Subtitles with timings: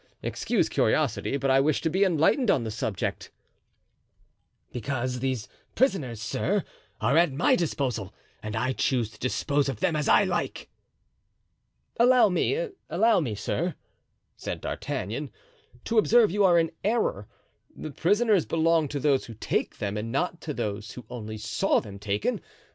[0.23, 3.29] Excuse curiosity, but I wish to be enlightened on the subject."
[4.71, 6.63] "Because these prisoners, sir,
[6.99, 8.11] are at my disposal
[8.41, 10.69] and I choose to dispose of them as I like."
[11.99, 13.75] "Allow me—allow me, sir,"
[14.35, 15.29] said D'Artagnan,
[15.85, 17.27] "to observe you are in error.
[17.75, 21.79] The prisoners belong to those who take them and not to those who only saw
[21.79, 22.41] them taken.